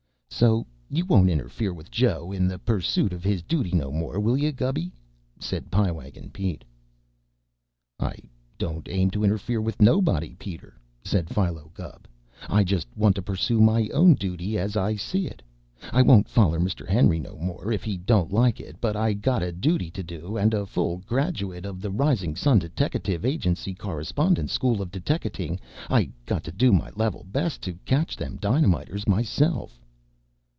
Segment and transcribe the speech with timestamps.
[0.33, 4.37] "So you won't interfere with Joe in the pursoot of his dooty no more, will
[4.37, 4.91] you, Gubby?"
[5.39, 6.63] said Pie Wagon Pete.
[7.99, 8.15] "I
[8.57, 12.07] don't aim to interfere with nobody, Peter," said Philo Gubb.
[12.49, 15.43] "I just want to pursoo my own dooty, as I see it.
[15.91, 16.87] I won't foller Mr.
[16.87, 20.39] Henry no more, if he don't like it; but I got a dooty to do,
[20.39, 25.59] as a full graduate of the Rising Sun Deteckative Agency's Correspondence School of Deteckating.
[25.87, 29.77] I got to do my level best to catch them dynamiters myself."